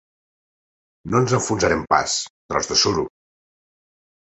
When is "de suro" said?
2.75-3.09